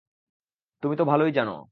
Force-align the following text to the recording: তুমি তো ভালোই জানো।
তুমি 0.83 0.95
তো 0.95 1.03
ভালোই 1.05 1.31
জানো। 1.31 1.51